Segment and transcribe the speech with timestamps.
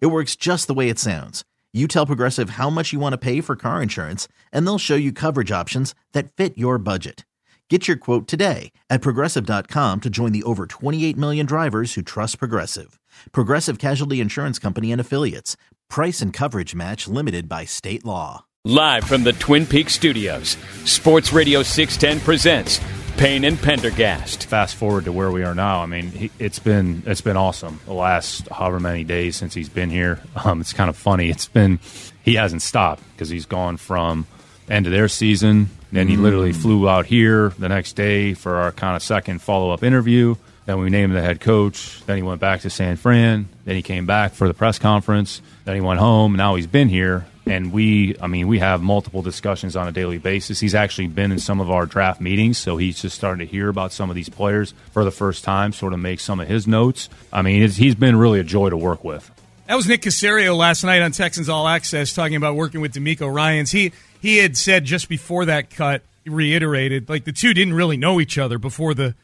[0.00, 1.44] It works just the way it sounds.
[1.72, 4.94] You tell Progressive how much you want to pay for car insurance, and they'll show
[4.94, 7.24] you coverage options that fit your budget.
[7.70, 12.38] Get your quote today at progressive.com to join the over 28 million drivers who trust
[12.38, 13.00] Progressive.
[13.32, 15.56] Progressive Casualty Insurance Company and Affiliates.
[15.88, 18.44] Price and coverage match limited by state law.
[18.66, 22.80] Live from the Twin Peaks studios, Sports Radio 610 presents
[23.16, 24.46] Payne and Pendergast.
[24.46, 25.82] Fast forward to where we are now.
[25.82, 27.80] I mean, he, it's been it's been awesome.
[27.86, 31.30] The last however many days since he's been here, um, it's kind of funny.
[31.30, 31.78] It's been
[32.22, 34.26] he hasn't stopped because he's gone from
[34.68, 35.70] end of their season.
[35.92, 36.56] Then he literally Mm.
[36.56, 40.34] flew out here the next day for our kind of second follow up interview.
[40.66, 42.02] Then we named him the head coach.
[42.06, 43.48] Then he went back to San Fran.
[43.64, 45.40] Then he came back for the press conference.
[45.64, 46.34] Then he went home.
[46.34, 47.26] Now he's been here.
[47.46, 50.60] And we, I mean, we have multiple discussions on a daily basis.
[50.60, 53.68] He's actually been in some of our draft meetings, so he's just starting to hear
[53.68, 56.66] about some of these players for the first time, sort of make some of his
[56.66, 57.10] notes.
[57.32, 59.30] I mean, it's, he's been really a joy to work with.
[59.66, 63.32] That was Nick Caserio last night on Texans All Access talking about working with DeMeco
[63.32, 63.70] Ryans.
[63.70, 68.20] He he had said just before that cut, reiterated like the two didn't really know
[68.20, 69.14] each other before the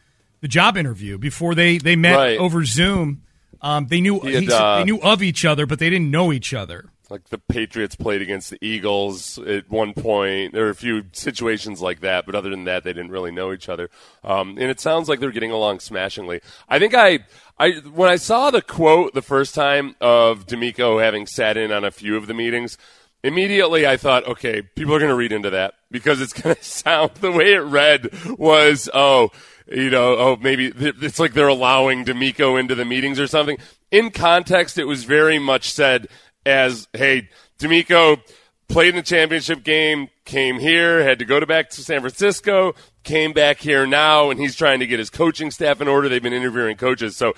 [0.40, 1.18] the job interview.
[1.18, 2.38] Before they they met Right.
[2.38, 3.22] over Zoom,
[3.60, 6.32] um, they knew had, he uh, they knew of each other, but they didn't know
[6.32, 6.86] each other.
[7.10, 10.52] Like the Patriots played against the Eagles at one point.
[10.52, 13.52] There were a few situations like that, but other than that, they didn't really know
[13.52, 13.90] each other.
[14.22, 16.40] Um, and it sounds like they're getting along smashingly.
[16.68, 17.20] I think I,
[17.58, 21.84] I when I saw the quote the first time of DeMeco having sat in on
[21.84, 22.78] a few of the meetings,
[23.24, 26.64] immediately I thought, okay, people are going to read into that because it's going to
[26.64, 29.30] sound the way it read was, oh,
[29.70, 33.58] you know, oh, maybe it's like they're allowing DeMeco into the meetings or something.
[33.90, 36.08] In context, it was very much said
[36.46, 37.28] as, hey,
[37.58, 38.20] DeMeco
[38.68, 42.74] played in the championship game, came here, had to go to back to San Francisco,
[43.02, 46.08] came back here now, and he's trying to get his coaching staff in order.
[46.08, 47.16] They've been interviewing coaches.
[47.16, 47.34] So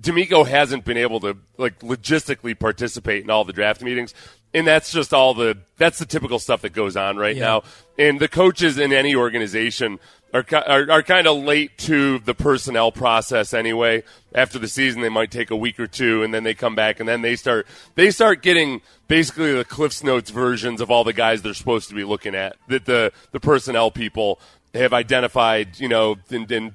[0.00, 4.14] DeMeco hasn't been able to like logistically participate in all the draft meetings.
[4.54, 7.64] And that's just all the that's the typical stuff that goes on right now.
[7.98, 9.98] And the coaches in any organization
[10.32, 14.04] are are, are kind of late to the personnel process anyway.
[14.32, 17.00] After the season, they might take a week or two, and then they come back,
[17.00, 17.66] and then they start
[17.96, 21.94] they start getting basically the Cliff's Notes versions of all the guys they're supposed to
[21.96, 22.56] be looking at.
[22.68, 24.38] That the the personnel people
[24.72, 26.72] have identified, you know, and, and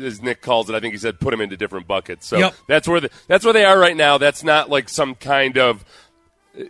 [0.00, 2.26] as Nick calls it, I think he said put them into different buckets.
[2.26, 2.54] So Yep.
[2.68, 4.16] that's where the, that's where they are right now.
[4.18, 5.84] That's not like some kind of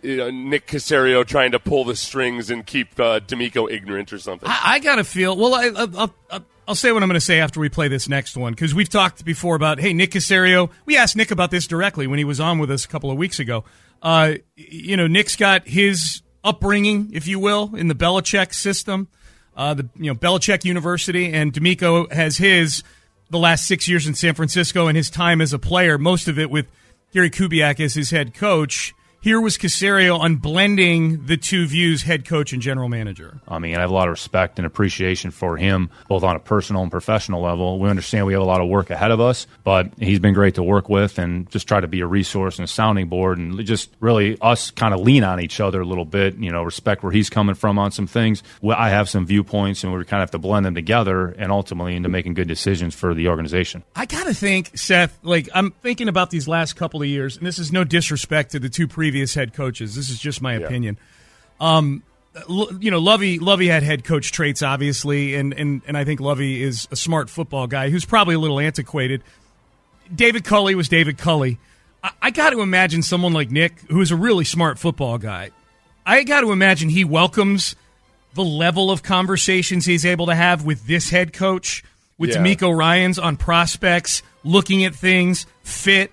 [0.03, 4.19] you know, Nick Caserio trying to pull the strings and keep uh, DeMeco ignorant or
[4.19, 4.47] something.
[4.49, 5.35] I, I got to feel.
[5.35, 7.89] Well, I, I, I'll, I'll- I'll say what I'm going to say after we play
[7.89, 10.69] this next one because we've talked before about hey Nick Caserio.
[10.85, 13.17] We asked Nick about this directly when he was on with us a couple of
[13.17, 13.65] weeks ago.
[14.01, 19.09] Uh, you know, Nick's got his upbringing, if you will, in the Belichick system,
[19.57, 22.81] uh, the you know Belichick University, and DeMeco has his
[23.29, 26.39] the last six years in San Francisco and his time as a player, most of
[26.39, 26.67] it with
[27.11, 28.93] Gary Kubiak as his head coach.
[29.23, 33.39] Here was Caserio on blending the two views, head coach and general manager.
[33.47, 36.39] I mean, I have a lot of respect and appreciation for him, both on a
[36.39, 37.79] personal and professional level.
[37.79, 40.55] We understand we have a lot of work ahead of us, but he's been great
[40.55, 43.65] to work with and just try to be a resource and a sounding board and
[43.65, 47.01] just really us kind of lean on each other a little bit, you know, respect
[47.01, 48.43] where he's coming from on some things.
[48.61, 51.95] I have some viewpoints and we kind of have to blend them together and ultimately
[51.95, 53.83] into making good decisions for the organization.
[53.95, 55.17] I gotta think, Seth.
[55.23, 58.59] Like I'm thinking about these last couple of years, and this is no disrespect to
[58.59, 59.95] the two previous head coaches.
[59.95, 60.97] This is just my opinion.
[61.59, 62.03] Um,
[62.79, 66.63] you know, Lovie Lovie had head coach traits, obviously, and and and I think Lovie
[66.63, 69.21] is a smart football guy who's probably a little antiquated.
[70.13, 71.59] David Culley was David Culley.
[72.03, 75.51] I, I got to imagine someone like Nick, who is a really smart football guy.
[76.05, 77.75] I got to imagine he welcomes
[78.33, 81.83] the level of conversations he's able to have with this head coach,
[82.17, 82.37] with Yeah.
[82.37, 86.11] DeMeco Ryans on prospects, looking at things, fit.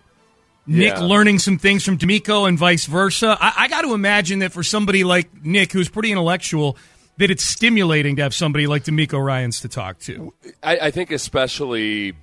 [0.67, 1.01] Nick Yeah.
[1.01, 3.37] learning some things from DeMeco and vice versa.
[3.41, 6.77] I, I got to imagine that for somebody like Nick, who's pretty intellectual,
[7.19, 10.33] that it's stimulating to have somebody like DeMeco Ryans to talk to.
[10.63, 12.15] I, I think especially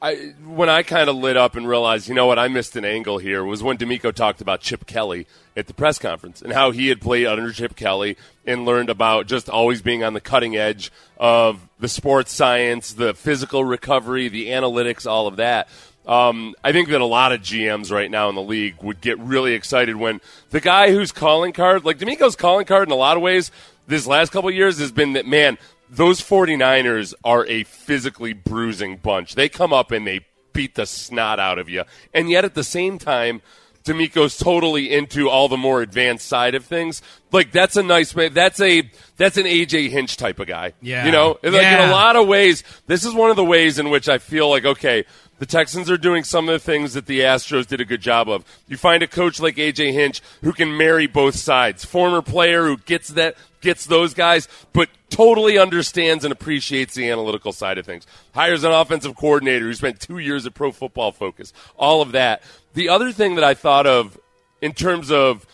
[0.00, 2.84] I, when I kind of lit up and realized, you know what, I missed an
[2.84, 5.26] angle here was when DeMeco talked about Chip Kelly
[5.56, 8.16] at the press conference and how he had played under Chip Kelly
[8.46, 13.12] and learned about just always being on the cutting edge of the sports science, the
[13.14, 15.68] physical recovery, the analytics, all of that.
[16.08, 19.18] Um, I think that a lot of GMs right now in the league would get
[19.18, 20.20] really excited when
[20.50, 23.50] the guy who's calling card, like DeMeco's calling card in a lot of ways,
[23.86, 25.58] this last couple years has been that, man,
[25.90, 29.34] those 49ers are a physically bruising bunch.
[29.34, 30.20] They come up and they
[30.54, 31.84] beat the snot out of you.
[32.14, 33.42] And yet at the same time,
[33.84, 37.00] DeMeco's totally into all the more advanced side of things.
[37.32, 38.34] Like that's a nice man.
[38.34, 40.74] That's a that's an AJ Hinch type of guy.
[40.82, 41.06] Yeah.
[41.06, 41.84] You know, like Yeah.
[41.84, 44.50] in a lot of ways, this is one of the ways in which I feel
[44.50, 45.04] like okay,
[45.38, 48.28] the Texans are doing some of the things that the Astros did a good job
[48.28, 48.44] of.
[48.66, 51.84] You find a coach like AJ Hinch who can marry both sides.
[51.84, 57.52] Former player who gets that gets those guys, but totally understands and appreciates the analytical
[57.52, 58.06] side of things.
[58.34, 61.52] Hires an offensive coordinator who spent two years at Pro Football Focus.
[61.76, 62.42] All of that.
[62.74, 64.18] The other thing that I thought of
[64.60, 65.46] in terms of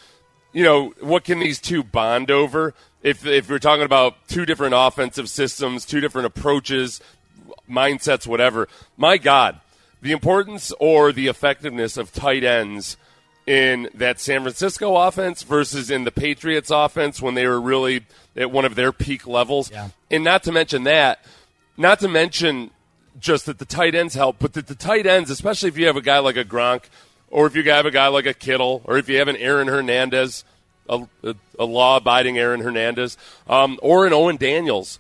[0.55, 2.75] you know, what can these two bond over?
[3.03, 7.01] If if we're talking about two different offensive systems, two different approaches,
[7.69, 8.69] mindsets, whatever.
[8.97, 9.61] My God,
[10.05, 12.99] the importance or the effectiveness of tight ends
[13.47, 18.05] in that San Francisco offense versus in the Patriots offense when they were really
[18.37, 19.71] at one of their peak levels.
[19.71, 19.89] Yeah.
[20.11, 21.25] And not to mention that,
[21.79, 22.71] not to mention
[23.19, 25.97] just that the tight ends help, but that the tight ends, especially if you have
[25.97, 26.83] a guy like a Gronk,
[27.31, 29.69] or if you have a guy like a Kittle, or if you have an Aaron
[29.69, 30.45] Hernandez,
[30.87, 33.17] a, a, a law-abiding Aaron Hernandez,
[33.49, 34.99] um, or an Owen Daniels,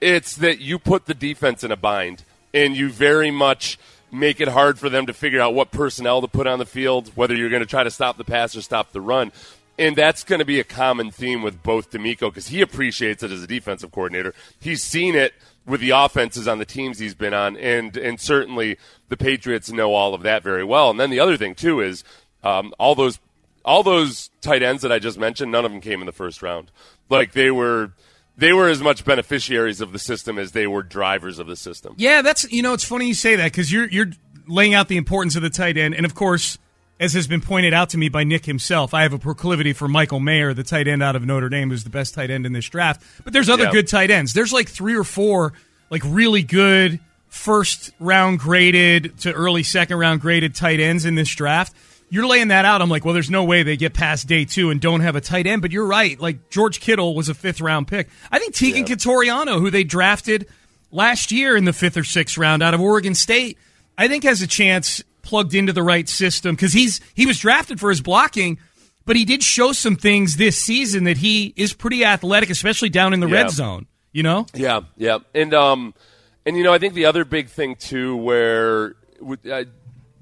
[0.00, 2.22] it's that you put the defense in a bind,
[2.52, 3.78] and you very much
[4.14, 7.10] make it hard for them to figure out what personnel to put on the field,
[7.14, 9.32] whether you're going to try to stop the pass or stop the run.
[9.76, 13.32] And that's going to be a common theme with both DeMeco because he appreciates it
[13.32, 14.32] as a defensive coordinator.
[14.60, 15.34] He's seen it
[15.66, 18.78] with the offenses on the teams he's been on, and and certainly
[19.08, 20.90] the Patriots know all of that very well.
[20.90, 22.04] And then the other thing too is
[22.44, 23.18] um, all those
[23.64, 26.42] all those tight ends that I just mentioned, none of them came in the first
[26.42, 26.70] round.
[27.08, 27.92] Like they were
[28.36, 31.94] they were as much beneficiaries of the system as they were drivers of the system.
[31.98, 34.10] Yeah, that's you know it's funny you say that because you're you're
[34.46, 36.58] laying out the importance of the tight end, and of course,
[37.00, 39.88] as has been pointed out to me by Nick himself, I have a proclivity for
[39.88, 42.52] Michael Mayer, the tight end out of Notre Dame, who's the best tight end in
[42.52, 43.02] this draft.
[43.24, 43.72] But there's other Yeah.
[43.72, 44.32] good tight ends.
[44.32, 45.52] There's like three or four
[45.90, 51.34] like really good first round graded to early second round graded tight ends in this
[51.34, 51.74] draft.
[52.14, 52.80] You're laying that out.
[52.80, 55.20] I'm like, well, there's no way they get past day two and don't have a
[55.20, 55.60] tight end.
[55.62, 56.18] But you're right.
[56.20, 58.08] Like George Kittle was a fifth round pick.
[58.30, 60.46] I think Teagan Quitoriano, who they drafted
[60.92, 63.58] last year in the fifth or sixth round out of Oregon State,
[63.98, 67.80] I think has a chance plugged into the right system because he's he was drafted
[67.80, 68.58] for his blocking,
[69.06, 73.12] but he did show some things this season that he is pretty athletic, especially down
[73.12, 73.34] in the Yeah.
[73.42, 73.86] red zone.
[74.12, 75.94] You know, Yeah, yeah, and um,
[76.46, 78.94] and you know, I think the other big thing too, where
[79.50, 79.64] uh,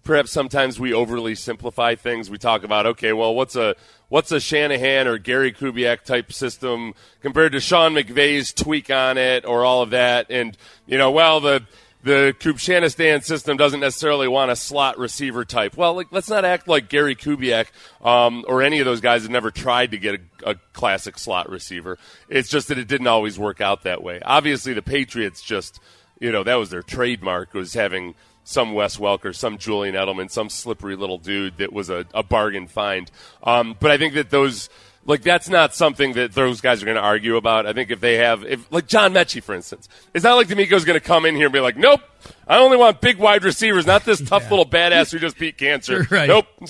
[0.04, 2.30] perhaps sometimes we overly simplify things.
[2.30, 3.74] We talk about okay, well, what's a
[4.08, 9.44] what's a Shanahan or Gary Kubiak type system compared to Sean McVay's tweak on it,
[9.44, 10.56] or all of that, and
[10.86, 11.64] you know, well, the
[12.02, 15.76] the Kubshanistan system doesn't necessarily want a slot receiver type.
[15.76, 17.68] Well, like, let's not act like Gary Kubiak
[18.04, 21.48] um, or any of those guys have never tried to get a, a classic slot
[21.48, 21.98] receiver.
[22.28, 24.20] It's just that it didn't always work out that way.
[24.24, 25.78] Obviously, the Patriots just,
[26.18, 30.48] you know, that was their trademark was having some Wes Welker, some Julian Edelman, some
[30.48, 33.10] slippery little dude that was a, a bargain find.
[33.42, 34.68] Um, but I think that those
[35.04, 37.66] like that's not something that those guys are going to argue about.
[37.66, 40.84] I think if they have, if like John Metchie, for instance, it's not like DeMeco's
[40.84, 42.00] going to come in here and be like, "Nope,
[42.46, 46.06] I only want big wide receivers, not this tough little badass who just beat cancer."
[46.10, 46.28] Right.
[46.28, 46.46] Nope.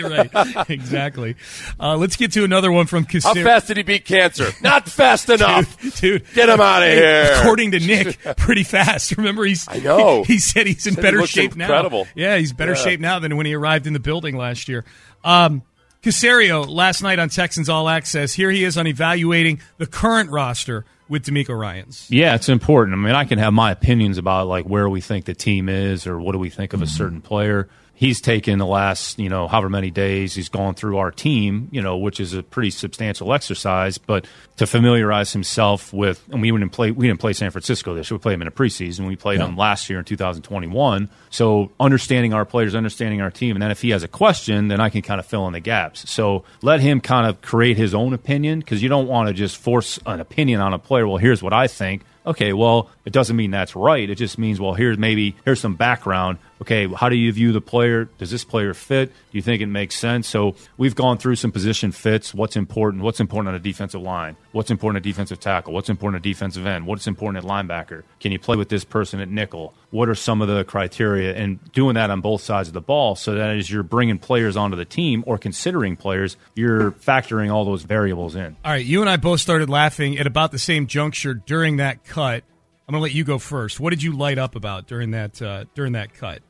[0.00, 0.30] Right?
[0.68, 1.36] exactly.
[1.80, 4.50] Uh, let's get to another one from How fast did he beat cancer?
[4.62, 5.76] Not fast enough.
[6.00, 7.32] Dude, Get him outta hey, here.
[7.40, 9.16] According to Nick, pretty fast.
[9.16, 10.24] Remember, he's I know.
[10.24, 12.04] He, said he's in Said better shape incredible.
[12.04, 12.10] now.
[12.14, 12.78] Yeah, he's better Yeah.
[12.82, 14.84] shape now than when he arrived in the building last year.
[15.24, 15.62] Um,
[16.02, 18.32] Caserio last night on Texans All Access.
[18.32, 22.06] Here he is on evaluating the current roster with DeMeco Ryans.
[22.10, 22.94] Yeah, it's important.
[22.94, 26.06] I mean, I can have my opinions about like where we think the team is
[26.06, 27.68] or what do we think of a certain player.
[27.98, 31.82] He's taken the last, you know, however many days he's gone through our team, you
[31.82, 34.24] know, which is a pretty substantial exercise, but
[34.58, 38.18] to familiarize himself with and we didn't play we didn't play San Francisco this year.
[38.18, 39.08] We played him in a preseason.
[39.08, 41.08] We played him last year in 2021.
[41.30, 44.80] So understanding our players, understanding our team, and then if he has a question, then
[44.80, 46.08] I can kind of fill in the gaps.
[46.08, 49.56] So let him kind of create his own opinion because you don't want to just
[49.56, 51.08] force an opinion on a player.
[51.08, 52.02] Well, here's what I think.
[52.28, 54.08] Okay, well, it doesn't mean that's right.
[54.08, 56.38] It just means, well, here's maybe here's some background.
[56.60, 58.06] Okay, how do you view the player?
[58.18, 59.10] Does this player fit?
[59.10, 60.28] Do you think it makes sense?
[60.28, 62.34] So we've gone through some position fits.
[62.34, 63.02] What's important?
[63.02, 64.36] What's important on a defensive line?
[64.52, 65.72] What's important at defensive tackle?
[65.72, 66.86] What's important at defensive end?
[66.86, 68.02] What's important at linebacker?
[68.20, 69.72] Can you play with this person at nickel?
[69.90, 71.34] What are some of the criteria?
[71.34, 74.56] And doing that on both sides of the ball, so that as you're bringing players
[74.56, 78.56] onto the team or considering players, you're factoring all those variables in.
[78.64, 82.04] All right, you and I both started laughing at about the same juncture during that
[82.04, 82.42] cut.
[82.86, 83.78] I'm going to let you go first.
[83.78, 86.40] What did you light up about during that uh, during that cut?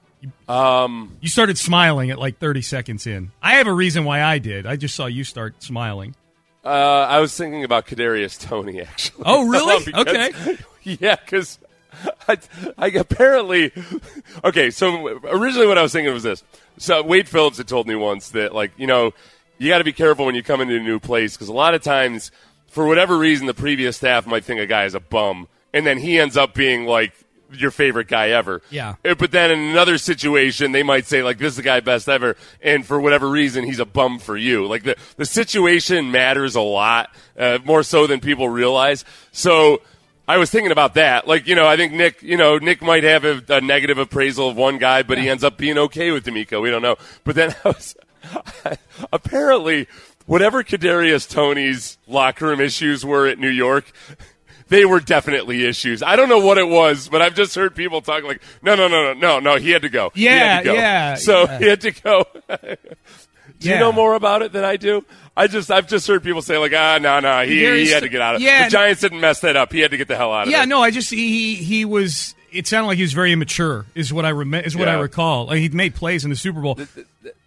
[0.49, 3.31] Um, You started smiling at like 30 seconds in.
[3.43, 4.67] I have a reason why I did.
[4.67, 6.15] I just saw you start smiling.
[6.65, 9.25] uh, I was thinking about Kadarius Toney actually.
[9.27, 9.85] Oh, really?
[9.85, 10.59] Because- Okay.
[10.85, 11.59] Yeah, because
[12.29, 12.39] I,
[12.79, 13.73] I apparently
[14.43, 14.71] okay.
[14.71, 16.43] So originally, what I was thinking was this.
[16.79, 19.13] So Wade Phillips had told me once that like you know
[19.59, 21.75] you got to be careful when you come into a new place because a lot
[21.75, 22.31] of times
[22.69, 25.99] for whatever reason the previous staff might think a guy is a bum and then
[25.99, 27.13] he ends up being like
[27.53, 28.63] your favorite guy ever.
[28.71, 28.97] Yeah.
[29.05, 32.09] Uh, But then in another situation, they might say like this is the guy best
[32.09, 34.67] ever, and for whatever reason, he's a bum for you.
[34.67, 39.05] Like the the situation matters a lot uh, more so than people realize.
[39.33, 39.83] So.
[40.31, 41.27] I was thinking about that.
[41.27, 44.51] Like, you know, I think Nick, you know, Nick might have a, a negative appraisal
[44.51, 46.61] of one guy, but he ends up being okay with DeMeco.
[46.61, 46.97] We don't know.
[47.25, 47.97] But then I was,
[49.11, 49.89] apparently,
[50.27, 53.91] whatever Kadarius Toney's locker room issues were at New York,
[54.69, 56.03] they were definitely issues.
[56.03, 58.89] I don't know what it was, but I've just heard people talk like, no, no,
[58.89, 60.11] no, no, no, no, he had to go.
[60.15, 60.73] He had Yeah, to go.
[60.75, 61.59] yeah, So yeah.
[61.59, 62.27] he had to go.
[62.49, 62.77] do
[63.61, 63.75] Yeah.
[63.75, 65.05] you know more about it than I do?
[65.37, 68.09] I just, I've just heard people say like, ah, no, no, he, he had to
[68.09, 68.45] get out of it.
[68.45, 68.65] yeah.
[68.65, 69.73] The Giants didn't mess that up.
[69.73, 70.61] He had to get the hell out of Yeah, it.
[70.61, 72.35] Yeah no, I just he he was.
[72.51, 73.87] It sounded like he was very immature.
[73.95, 75.47] Is what I rem- is what I recall.
[75.47, 76.79] Like he made plays in the Super Bowl.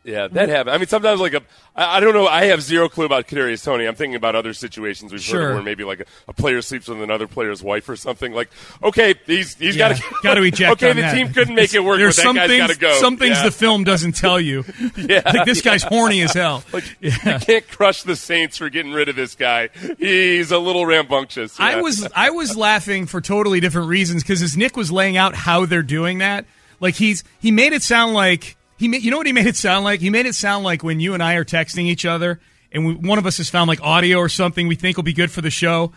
[0.03, 0.73] Yeah, that happened.
[0.73, 1.41] I mean, sometimes like a,
[1.75, 2.25] I I don't know.
[2.27, 3.85] I have zero clue about Kadarius Toney.
[3.85, 6.87] I'm thinking about other situations we've heard of where maybe like a, a player sleeps
[6.87, 8.33] with another player's wife or something.
[8.33, 8.49] Like,
[8.81, 10.71] okay, he's he's Yeah, got to got to eject.
[10.73, 11.13] Okay, on the that.
[11.13, 12.99] team couldn't make it work, There's but that some guy's things, got to go.
[12.99, 13.43] Some things yeah.
[13.43, 14.63] the film doesn't tell you.
[14.97, 16.63] Yeah, like this guy's horny as hell.
[16.99, 19.69] You can't crush the Saints for getting rid of this guy.
[19.99, 21.59] He's a little rambunctious.
[21.59, 21.81] I yeah.
[21.81, 25.65] was I was laughing for totally different reasons because as Nick was laying out how
[25.65, 26.45] they're doing that,
[26.79, 29.55] like he's he made it sound like he made, you know what he made it
[29.55, 30.01] sound like?
[30.01, 32.41] He made it sound like when you and I are texting each other
[32.73, 35.13] and we, one of us has found like audio or something we think will be
[35.13, 35.93] good for the show,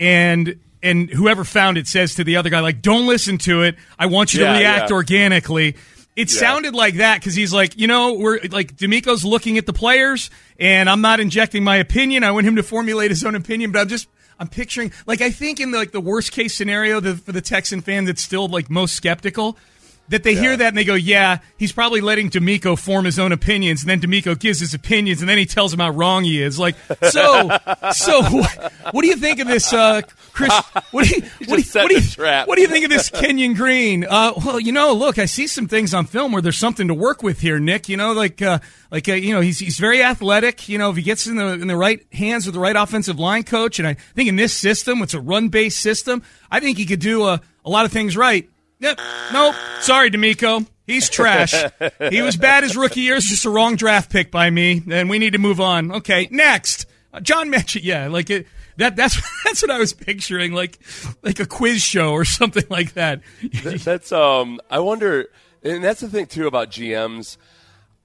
[0.00, 3.76] and and whoever found it says to the other guy like, "Don't listen to it.
[3.98, 4.94] I want you Yeah, to react yeah.
[4.96, 5.76] organically."
[6.16, 6.40] It Yeah.
[6.40, 10.30] sounded like that because he's like, you know, we're like DeMeco's looking at the players,
[10.58, 12.24] and I'm not injecting my opinion.
[12.24, 15.30] I want him to formulate his own opinion, but I'm just I'm picturing like I
[15.30, 18.48] think in the, like the worst case scenario the, for the Texan fan that's still
[18.48, 19.56] like most skeptical
[20.08, 23.32] that they hear that and they go, yeah, he's probably letting DeMeco form his own
[23.32, 26.42] opinions, and then DeMeco gives his opinions, and then he tells him how wrong he
[26.42, 26.58] is.
[26.58, 26.76] Like,
[27.10, 27.50] so,
[27.92, 30.52] so what, what do you think of this, uh, Chris?
[30.90, 33.10] What do you, what do you, what do you, what do you think of this
[33.10, 34.04] Kenyon Green?
[34.04, 36.94] Uh, well, you know, look, I see some things on film where there's something to
[36.94, 37.88] work with here, Nick.
[37.88, 38.58] You know, like, uh,
[38.90, 40.68] like, uh, you know, he's he's very athletic.
[40.68, 43.18] You know, if he gets in the in the right hands with the right offensive
[43.18, 46.22] line coach, and I think in this system, it's a run based system.
[46.50, 48.48] I think he could do a, a lot of things right.
[48.80, 49.00] Yep.
[49.32, 49.54] Nope.
[49.80, 50.66] Sorry, DeMeco.
[50.86, 51.52] He's trash.
[52.10, 53.16] he was bad his rookie year.
[53.16, 55.92] It's just a wrong draft pick by me, and we need to move on.
[55.92, 56.86] Okay, next.
[57.12, 58.46] Uh, John mentioned, yeah, like it.
[58.78, 60.78] That that's that's what I was picturing, like
[61.22, 63.20] like a quiz show or something like that.
[63.40, 65.26] Th- that's um I wonder
[65.62, 67.36] and that's the thing too about GMs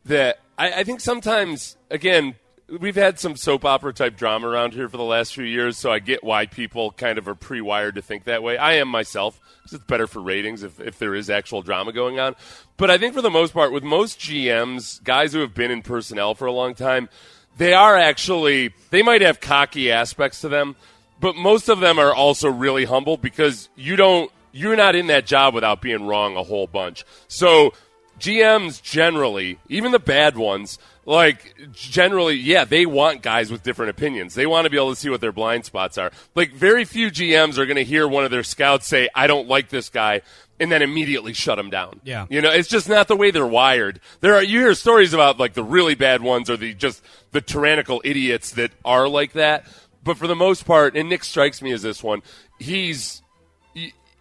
[0.05, 2.35] that I, I think sometimes again
[2.79, 5.91] we've had some soap opera type drama around here for the last few years so
[5.91, 9.39] I get why people kind of are pre-wired to think that way I am myself
[9.57, 12.35] because it's better for ratings if, if there is actual drama going on
[12.77, 15.81] but I think for the most part with most GMs guys who have been in
[15.81, 17.09] personnel for a long time
[17.57, 20.75] they are actually they might have cocky aspects to them
[21.19, 25.25] but most of them are also really humble because you don't you're not in that
[25.25, 27.03] job without being wrong a whole bunch.
[27.27, 27.73] So
[28.19, 34.35] GMs generally, even the bad ones, like generally, yeah, they want guys with different opinions.
[34.35, 36.11] They want to be able to see what their blind spots are.
[36.35, 39.47] Like very few GMs are going to hear one of their scouts say, "I don't
[39.47, 40.21] like this guy."
[40.59, 41.99] And then immediately shut him down.
[42.03, 42.27] Yeah.
[42.29, 43.99] you know, it's just not the way they're wired.
[44.21, 47.41] There are you hear stories about like the really bad ones or the just the
[47.41, 49.65] tyrannical idiots that are like that.
[50.03, 52.21] But for the most part, and Nick strikes me as this one,
[52.59, 53.23] he's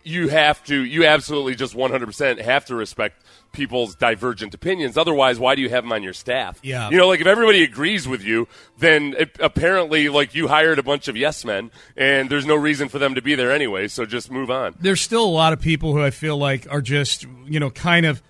[0.04, 3.21] you have to you absolutely just 100% have to respect
[3.52, 6.88] people's divergent opinions otherwise why do you have them on your staff Yeah.
[6.90, 10.82] you know like if everybody agrees with you then it, apparently like you hired a
[10.82, 14.04] bunch of yes men and there's no reason for them to be there anyway so
[14.06, 17.26] just move on There's still a lot of people who I feel like are just
[17.46, 18.22] you know kind of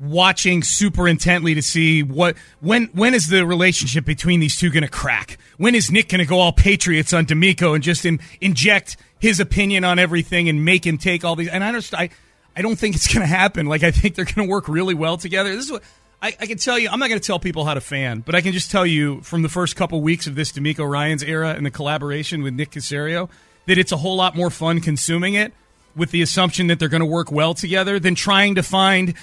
[0.00, 4.84] watching super intently to see what when when is the relationship between these two going
[4.84, 5.38] to crack?
[5.56, 9.40] When is Nick going to go all Patriots on DeMeco and just in, inject his
[9.40, 11.48] opinion on everything and make him take all these?
[11.48, 12.10] And I understand.
[12.12, 12.14] I,
[12.56, 13.66] I don't think it's going to happen.
[13.66, 15.54] Like I think they're going to work really well together.
[15.54, 15.82] This is what
[16.20, 16.88] I, I can tell you.
[16.90, 19.20] I'm not going to tell people how to fan, but I can just tell you
[19.20, 22.70] from the first couple weeks of this DeMeco Ryan's era and the collaboration with Nick
[22.72, 23.28] Caserio
[23.66, 25.52] that it's a whole lot more fun consuming it
[25.94, 29.14] with the assumption that they're going to work well together than trying to find.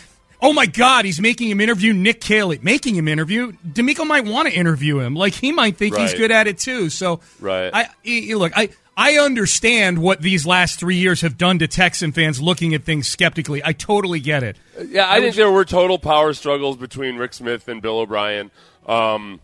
[0.42, 2.60] Oh my God, he's making him interview Nick Caley.
[2.62, 5.16] Making him interview DeMeco might want to interview him.
[5.16, 6.90] Like he might think he's good at it too.
[6.90, 7.72] So Right.
[7.74, 8.54] I, I- look.
[8.56, 12.84] I I understand what these last three years have done to Texan fans looking at
[12.84, 13.62] things skeptically.
[13.64, 14.58] I totally get it.
[14.88, 18.52] Yeah, I, think there were total power struggles between Rick Smith and Bill O'Brien.
[18.88, 19.42] Um,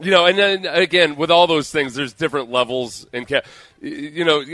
[0.00, 3.42] you know, and then again, with all those things, there's different levels and ca-
[3.80, 4.44] you know.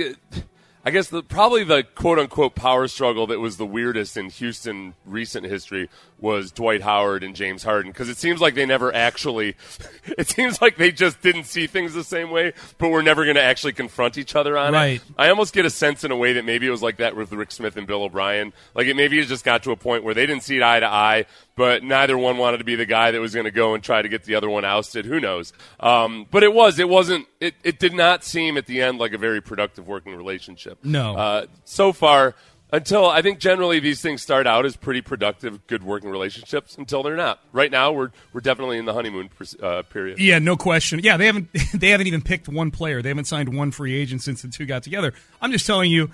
[0.85, 4.95] I guess the, probably the quote unquote power struggle that was the weirdest in Houston
[5.05, 5.89] recent history
[6.19, 9.57] was Dwight Howard and James Harden because it seems like they never actually,
[10.19, 13.37] it seems like they just didn't see things the same way, but we're never going
[13.37, 15.01] to actually confront each other on right.
[15.01, 15.03] it.
[15.19, 17.33] I almost get a sense in a way that maybe it was like that with
[17.33, 18.53] Rick Smith and Bill O'Brien.
[18.75, 20.81] Like it maybe it just got to a point where they didn't see it eye
[20.81, 23.75] to eye, but neither one wanted to be the guy that was going to go
[23.75, 25.05] and try to get the other one ousted.
[25.05, 25.53] Who knows?
[25.81, 29.13] Um, but it was, it wasn't, it, it did not seem at the end like
[29.13, 30.79] a very productive working relationship.
[30.83, 31.17] No.
[31.17, 32.35] Uh, so far,
[32.73, 37.03] until I think generally these things start out as pretty productive, good working relationships until
[37.03, 37.41] they're not.
[37.53, 39.31] Right now, we're we're definitely in the honeymoon
[39.63, 40.19] uh, period.
[40.19, 41.01] Yeah, no question.
[41.03, 43.03] Yeah, they haven't they haven't even picked one player.
[43.03, 45.13] They haven't signed one free agent since the two got together.
[45.41, 46.11] I'm just telling you,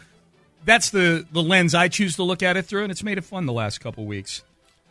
[0.65, 3.25] that's the the lens I choose to look at it through, and it's made it
[3.25, 4.43] fun the last couple weeks.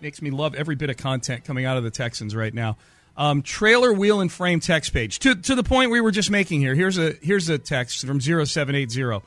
[0.01, 2.77] Makes me love every bit of content coming out of the Texans right now.
[3.15, 6.61] Um, trailer wheel and frame text page to to the point we were just making
[6.61, 6.73] here.
[6.73, 9.21] Here's a here's a text from 0780.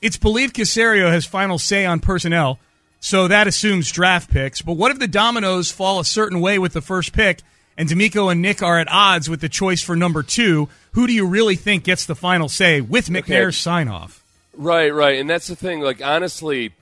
[0.00, 2.58] It's believed Caserio has final say on personnel,
[3.00, 4.62] so that assumes draft picks.
[4.62, 7.40] But what if the dominoes fall a certain way with the first pick,
[7.76, 10.68] and DeMeco and Nick are at odds with the choice for number two?
[10.92, 13.50] Who do you really think gets the final say with McNair's okay.
[13.52, 14.24] sign off?
[14.56, 15.80] Right, right, and that's the thing.
[15.80, 16.72] Like honestly,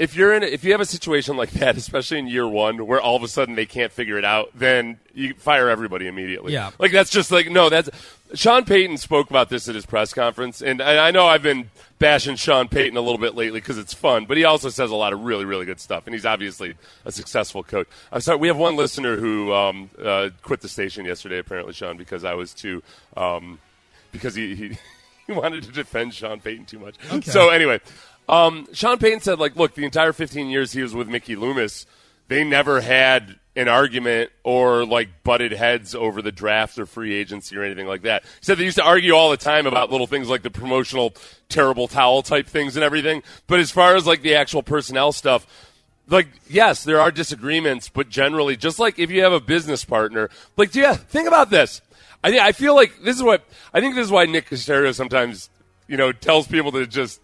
[0.00, 3.00] if you're in, if you have a situation like that, especially in year one, where
[3.00, 6.54] all of a sudden they can't figure it out, then you fire everybody immediately.
[6.54, 7.90] Yeah, like that's just like no, that's
[8.34, 11.70] Sean Payton spoke about this at his press conference, and I, I know I've been
[11.98, 14.96] bashing Sean Payton a little bit lately because it's fun, but he also says a
[14.96, 17.86] lot of really, really good stuff, and he's obviously a successful coach.
[18.10, 21.98] I'm sorry, we have one listener who um, uh, quit the station yesterday, apparently, Sean,
[21.98, 22.82] because I was too,
[23.18, 23.58] um,
[24.12, 24.78] because he, he
[25.26, 26.94] he wanted to defend Sean Payton too much.
[27.12, 27.30] Okay.
[27.30, 27.80] So anyway.
[28.30, 31.84] Um, Sean Payton said, like, look, the entire 15 years he was with Mickey Loomis,
[32.28, 37.56] they never had an argument or like butted heads over the draft or free agency
[37.56, 38.22] or anything like that.
[38.22, 41.12] He said they used to argue all the time about little things like the promotional
[41.48, 43.24] terrible towel type things and everything.
[43.48, 45.46] But as far as like the actual personnel stuff,
[46.08, 50.30] like yes, there are disagreements, but generally, just like if you have a business partner,
[50.56, 51.82] like yeah, think about this.
[52.22, 55.50] I I feel like this is what I think this is why Nick Caserio sometimes
[55.88, 57.20] you know tells people to just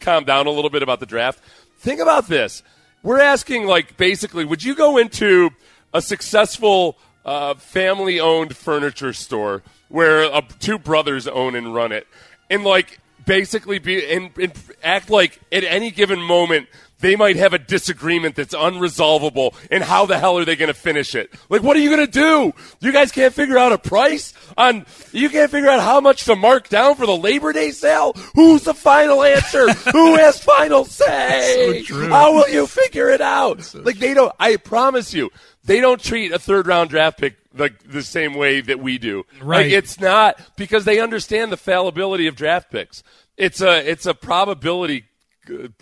[0.00, 1.38] calm down a little bit about the draft.
[1.78, 2.62] Think about this.
[3.02, 5.50] We're asking, like, basically, would you go into
[5.94, 12.06] a successful uh, family owned furniture store where uh, two brothers own and run it
[12.50, 16.66] and, like, basically be and, and act like at any given moment
[17.00, 20.74] they might have a disagreement that's unresolvable and how the hell are they going to
[20.74, 21.32] finish it?
[21.48, 22.52] Like what are you going to do?
[22.80, 26.36] You guys can't figure out a price on you can't figure out how much to
[26.36, 28.12] mark down for the labor day sale?
[28.34, 29.72] Who's the final answer?
[29.92, 31.82] Who has final say?
[31.84, 33.62] So how will you figure it out?
[33.62, 35.30] So like they don't i promise you
[35.64, 39.24] they don't treat a third round draft pick like the same way that we do.
[39.42, 39.66] Right.
[39.66, 43.02] Like, it's not because they understand the fallibility of draft picks.
[43.36, 45.04] It's a it's a probability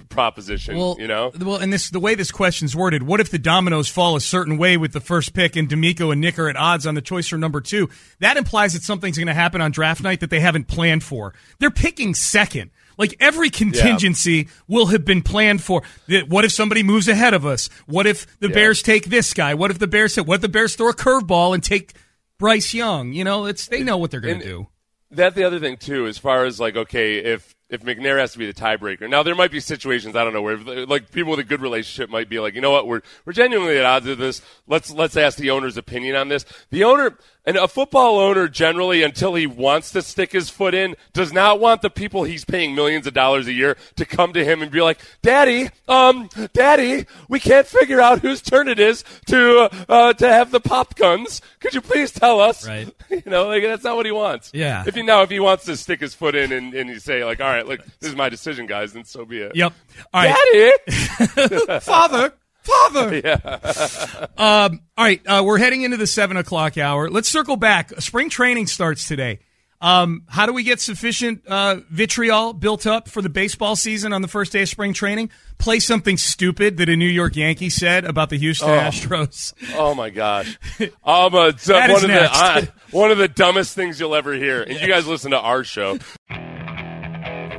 [0.09, 0.77] proposition.
[0.77, 1.33] Well, you know.
[1.39, 3.03] Well, and this the way this question's worded.
[3.03, 6.21] What if the dominoes fall a certain way with the first pick, and DeMeco and
[6.21, 7.89] Nick are at odds on the choice for number two?
[8.21, 11.35] That implies that something's going to happen on draft night that they haven't planned for.
[11.59, 12.71] They're picking second.
[12.97, 14.45] Like every contingency yeah.
[14.67, 15.83] will have been planned for.
[16.27, 17.69] What if somebody moves ahead of us?
[17.87, 18.55] What if the yeah.
[18.55, 19.55] Bears take this guy?
[19.55, 21.93] What if the Bears what if the Bears throw a curveball and take
[22.39, 23.13] Bryce Young?
[23.13, 24.67] You know, it's they know what they're going to do.
[25.13, 28.39] That the other thing too, as far as like, okay, if if McNair has to
[28.39, 29.09] be the tiebreaker.
[29.09, 32.11] Now there might be situations I don't know where like people with a good relationship
[32.11, 34.43] might be like, you know what, we're we're genuinely at odds with this.
[34.67, 36.45] Let's let's ask the owner's opinion on this.
[36.71, 40.95] The owner and a football owner generally, until he wants to stick his foot in,
[41.15, 44.45] does not want the people he's paying millions of dollars a year to come to
[44.45, 49.03] him and be like, "Daddy, um, Daddy, we can't figure out whose turn it is
[49.29, 51.41] to uh, to have the pop guns.
[51.61, 52.95] Could you please tell us?" Right.
[53.11, 54.51] you know, like that's not what he wants.
[54.53, 54.85] Yeah.
[54.87, 57.25] If he now if he wants to stick his foot in and, and you say
[57.25, 59.57] like, "All right, look, this is my decision, guys," then so be it.
[59.57, 59.73] Yep.
[60.13, 62.35] All right, Daddy, Father.
[62.69, 63.17] Father.
[63.25, 64.27] Yeah.
[64.39, 67.09] um, all right, uh, we're heading into the seven o'clock hour.
[67.11, 67.91] Let's circle back.
[68.01, 69.41] Spring training starts today.
[69.81, 74.23] Um, how do we get sufficient uh, vitriol built up for the baseball season on
[74.23, 75.31] the first day of spring training?
[75.59, 78.73] Play something stupid that a New York Yankee said about the Houston Oh.
[78.79, 79.53] Astros.
[79.77, 80.59] Oh my gosh!
[81.05, 82.39] Um, uh, so That one is of next.
[82.41, 84.63] the uh, one of the dumbest things you'll ever hear.
[84.63, 85.99] And you guys listen to our show.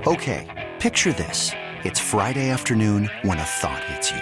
[0.07, 1.51] Okay, picture this.
[1.85, 4.21] It's Friday afternoon when a thought hits you.